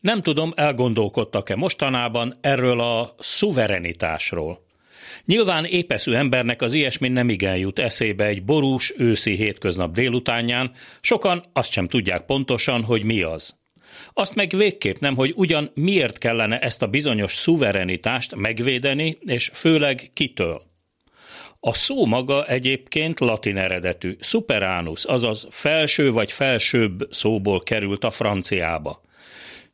Nem 0.00 0.22
tudom, 0.22 0.52
elgondolkodtak-e 0.56 1.56
mostanában 1.56 2.34
erről 2.40 2.80
a 2.80 3.14
szuverenitásról. 3.18 4.66
Nyilván 5.24 5.64
épeszű 5.64 6.12
embernek 6.12 6.62
az 6.62 6.72
ilyesmi 6.72 7.08
nem 7.08 7.28
igen 7.28 7.56
jut 7.56 7.78
eszébe 7.78 8.24
egy 8.24 8.44
borús 8.44 8.92
őszi 8.96 9.34
hétköznap 9.34 9.92
délutánján, 9.92 10.72
sokan 11.00 11.44
azt 11.52 11.72
sem 11.72 11.88
tudják 11.88 12.24
pontosan, 12.24 12.82
hogy 12.82 13.02
mi 13.02 13.22
az. 13.22 13.58
Azt 14.12 14.34
meg 14.34 14.50
végképp 14.56 14.98
nem, 14.98 15.14
hogy 15.16 15.32
ugyan 15.36 15.70
miért 15.74 16.18
kellene 16.18 16.58
ezt 16.58 16.82
a 16.82 16.86
bizonyos 16.86 17.34
szuverenitást 17.34 18.34
megvédeni, 18.34 19.18
és 19.20 19.50
főleg 19.54 20.10
kitől. 20.12 20.62
A 21.60 21.74
szó 21.74 22.06
maga 22.06 22.46
egyébként 22.46 23.20
latin 23.20 23.56
eredetű, 23.56 24.16
superánus, 24.20 25.04
azaz 25.04 25.48
felső 25.50 26.10
vagy 26.10 26.32
felsőbb 26.32 27.06
szóból 27.10 27.60
került 27.60 28.04
a 28.04 28.10
franciába. 28.10 29.00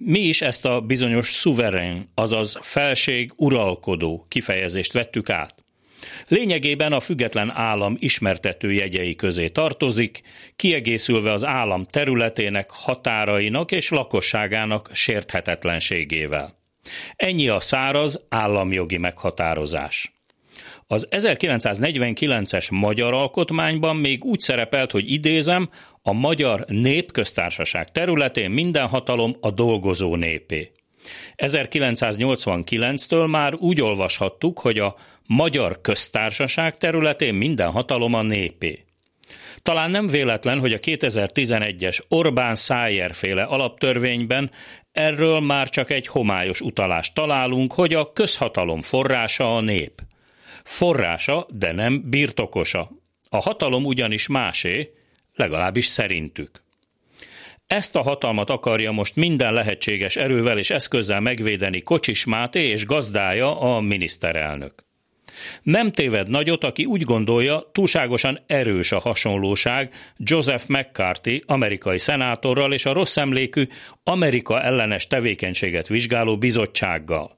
Mi 0.00 0.18
is 0.18 0.42
ezt 0.42 0.64
a 0.64 0.80
bizonyos 0.80 1.30
szuverén, 1.30 2.08
azaz 2.14 2.58
felség 2.62 3.32
uralkodó 3.36 4.26
kifejezést 4.28 4.92
vettük 4.92 5.30
át. 5.30 5.54
Lényegében 6.28 6.92
a 6.92 7.00
független 7.00 7.50
állam 7.50 7.96
ismertető 7.98 8.72
jegyei 8.72 9.14
közé 9.14 9.48
tartozik, 9.48 10.20
kiegészülve 10.56 11.32
az 11.32 11.44
állam 11.44 11.86
területének, 11.90 12.70
határainak 12.70 13.72
és 13.72 13.90
lakosságának 13.90 14.90
sérthetetlenségével. 14.92 16.58
Ennyi 17.16 17.48
a 17.48 17.60
száraz 17.60 18.20
államjogi 18.28 18.96
meghatározás. 18.96 20.12
Az 20.86 21.08
1949-es 21.10 22.70
magyar 22.70 23.12
alkotmányban 23.12 23.96
még 23.96 24.24
úgy 24.24 24.40
szerepelt, 24.40 24.90
hogy 24.90 25.12
idézem, 25.12 25.70
a 26.08 26.12
magyar 26.12 26.64
népköztársaság 26.66 27.88
területén 27.88 28.50
minden 28.50 28.86
hatalom 28.86 29.36
a 29.40 29.50
dolgozó 29.50 30.16
népé. 30.16 30.72
1989-től 31.36 33.30
már 33.30 33.54
úgy 33.54 33.80
olvashattuk, 33.80 34.58
hogy 34.58 34.78
a 34.78 34.96
magyar 35.26 35.80
köztársaság 35.80 36.76
területén 36.76 37.34
minden 37.34 37.70
hatalom 37.70 38.14
a 38.14 38.22
népé. 38.22 38.84
Talán 39.62 39.90
nem 39.90 40.06
véletlen, 40.06 40.58
hogy 40.58 40.72
a 40.72 40.78
2011-es 40.78 41.98
Orbán 42.08 42.54
Szájer 42.54 43.14
féle 43.14 43.42
alaptörvényben 43.42 44.50
erről 44.92 45.40
már 45.40 45.68
csak 45.68 45.90
egy 45.90 46.06
homályos 46.06 46.60
utalást 46.60 47.14
találunk, 47.14 47.72
hogy 47.72 47.94
a 47.94 48.12
közhatalom 48.12 48.82
forrása 48.82 49.56
a 49.56 49.60
nép. 49.60 50.02
Forrása, 50.64 51.46
de 51.50 51.72
nem 51.72 52.02
birtokosa. 52.10 52.90
A 53.28 53.36
hatalom 53.36 53.84
ugyanis 53.84 54.26
másé, 54.26 54.92
legalábbis 55.38 55.86
szerintük. 55.86 56.62
Ezt 57.66 57.96
a 57.96 58.02
hatalmat 58.02 58.50
akarja 58.50 58.90
most 58.90 59.16
minden 59.16 59.52
lehetséges 59.52 60.16
erővel 60.16 60.58
és 60.58 60.70
eszközzel 60.70 61.20
megvédeni 61.20 61.82
Kocsis 61.82 62.24
Máté 62.24 62.66
és 62.68 62.86
gazdája 62.86 63.60
a 63.60 63.80
miniszterelnök. 63.80 64.86
Nem 65.62 65.92
téved 65.92 66.28
nagyot, 66.28 66.64
aki 66.64 66.84
úgy 66.84 67.02
gondolja, 67.02 67.70
túlságosan 67.72 68.40
erős 68.46 68.92
a 68.92 68.98
hasonlóság 68.98 69.94
Joseph 70.16 70.68
McCarthy, 70.68 71.42
amerikai 71.46 71.98
szenátorral 71.98 72.72
és 72.72 72.86
a 72.86 72.92
rossz 72.92 73.16
emlékű 73.16 73.66
Amerika 74.04 74.62
ellenes 74.62 75.06
tevékenységet 75.06 75.88
vizsgáló 75.88 76.38
bizottsággal. 76.38 77.37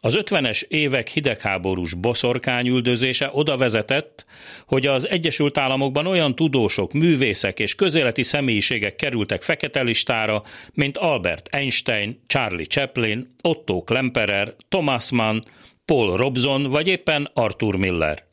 Az 0.00 0.18
50-es 0.18 0.62
évek 0.62 1.08
hidegháborús 1.08 1.94
boszorkányüldözése 1.94 3.30
oda 3.32 3.56
vezetett, 3.56 4.24
hogy 4.66 4.86
az 4.86 5.08
Egyesült 5.08 5.58
Államokban 5.58 6.06
olyan 6.06 6.34
tudósok, 6.34 6.92
művészek 6.92 7.58
és 7.58 7.74
közéleti 7.74 8.22
személyiségek 8.22 8.96
kerültek 8.96 9.42
fekete 9.42 9.82
listára, 9.82 10.42
mint 10.72 10.96
Albert 10.96 11.48
Einstein, 11.52 12.20
Charlie 12.26 12.64
Chaplin, 12.64 13.34
Otto 13.42 13.82
Klemperer, 13.82 14.54
Thomas 14.68 15.10
Mann, 15.10 15.40
Paul 15.84 16.16
Robson 16.16 16.62
vagy 16.62 16.88
éppen 16.88 17.30
Arthur 17.34 17.76
Miller. 17.76 18.26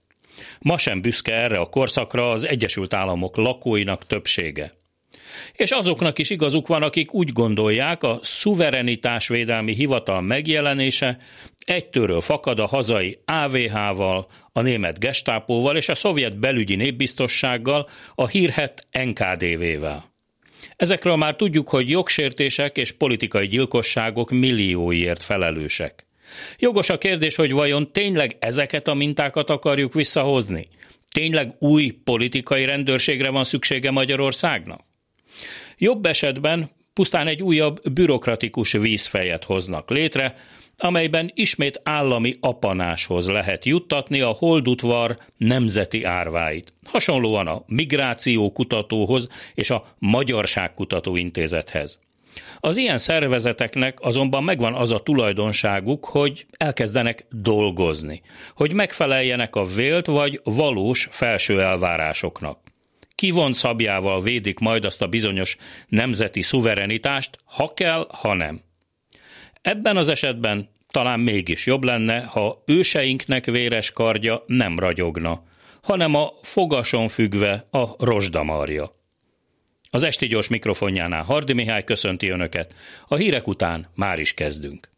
Ma 0.60 0.78
sem 0.78 1.02
büszke 1.02 1.34
erre 1.34 1.58
a 1.58 1.70
korszakra 1.70 2.32
az 2.32 2.48
Egyesült 2.48 2.94
Államok 2.94 3.36
lakóinak 3.36 4.08
többsége. 4.08 4.74
És 5.54 5.72
azoknak 5.72 6.20
is 6.20 6.30
igazuk 6.30 6.68
van, 6.68 6.84
akik 6.84 7.14
úgy 7.14 7.32
gondolják, 7.32 8.04
a 8.04 8.20
szuverenitásvédelmi 8.24 9.74
hivatal 9.74 10.22
megjelenése 10.22 11.18
egytőről 11.66 12.22
fakad 12.22 12.60
a 12.60 12.66
hazai 12.66 13.20
AVH-val, 13.26 14.28
a 14.52 14.62
német 14.62 15.00
gestápóval 15.00 15.78
és 15.78 15.90
a 15.90 15.96
szovjet 15.96 16.40
belügyi 16.40 16.76
népbiztossággal, 16.76 17.90
a 18.16 18.28
hírhet 18.28 18.88
NKDV-vel. 19.04 20.14
Ezekről 20.76 21.16
már 21.16 21.36
tudjuk, 21.36 21.70
hogy 21.70 21.90
jogsértések 21.90 22.78
és 22.78 22.92
politikai 22.92 23.48
gyilkosságok 23.48 24.32
millióiért 24.32 25.24
felelősek. 25.24 26.08
Jogos 26.58 26.90
a 26.90 26.98
kérdés, 26.98 27.36
hogy 27.36 27.52
vajon 27.52 27.92
tényleg 27.92 28.36
ezeket 28.40 28.88
a 28.88 28.94
mintákat 28.94 29.50
akarjuk 29.50 29.94
visszahozni? 29.94 30.68
Tényleg 31.12 31.56
új 31.60 31.90
politikai 32.04 32.66
rendőrségre 32.66 33.30
van 33.30 33.44
szüksége 33.44 33.92
Magyarországnak? 33.92 34.82
Jobb 35.78 36.06
esetben 36.06 36.70
pusztán 36.94 37.28
egy 37.28 37.44
újabb 37.44 37.92
bürokratikus 37.92 38.72
vízfejet 38.72 39.44
hoznak 39.44 39.90
létre, 39.90 40.36
amelyben 40.78 41.32
ismét 41.34 41.80
állami 41.84 42.36
apanáshoz 42.40 43.30
lehet 43.30 43.66
juttatni 43.66 44.22
a 44.22 44.28
holdutvar 44.30 45.18
nemzeti 45.38 46.04
árváit. 46.04 46.74
Hasonlóan 46.84 47.48
a 47.48 47.64
Migráció 47.68 48.52
Kutatóhoz 48.52 49.28
és 49.54 49.70
a 49.70 49.86
Magyarság 50.00 50.74
Kutató 50.74 51.16
Intézethez. 51.16 52.00
Az 52.60 52.78
ilyen 52.78 52.98
szervezeteknek 52.98 53.98
azonban 54.02 54.44
megvan 54.44 54.74
az 54.74 54.92
a 54.92 55.00
tulajdonságuk, 55.00 56.06
hogy 56.06 56.46
elkezdenek 56.58 57.26
dolgozni, 57.30 58.22
hogy 58.56 58.74
megfeleljenek 58.74 59.56
a 59.56 59.64
vélt 59.64 60.06
vagy 60.06 60.42
valós 60.44 61.08
felső 61.12 61.62
elvárásoknak. 61.62 62.65
Kivont 63.16 63.56
szabjával 63.56 64.22
védik 64.22 64.60
majd 64.60 64.86
azt 64.86 65.02
a 65.02 65.08
bizonyos 65.08 65.58
nemzeti 65.88 66.42
szuverenitást, 66.42 67.40
ha 67.44 67.74
kell, 67.74 68.08
ha 68.12 68.34
nem. 68.34 68.62
Ebben 69.62 69.98
az 69.98 70.10
esetben 70.10 70.70
talán 70.88 71.20
mégis 71.20 71.66
jobb 71.66 71.84
lenne, 71.84 72.22
ha 72.22 72.64
őseinknek 72.66 73.46
véres 73.46 73.92
kardja 73.92 74.44
nem 74.48 74.80
ragyogna, 74.80 75.44
hanem 75.82 76.16
a 76.16 76.34
fogason 76.42 77.08
függve 77.08 77.68
a 77.72 78.06
rozsdamarja. 78.06 78.96
Az 79.90 80.04
esti 80.04 80.28
gyors 80.28 80.48
mikrofonjánál 80.48 81.24
Hardi 81.24 81.54
Mihály 81.54 81.84
köszönti 81.84 82.30
Önöket. 82.30 82.76
A 83.08 83.16
hírek 83.16 83.48
után 83.48 83.88
már 83.94 84.20
is 84.20 84.34
kezdünk. 84.34 84.90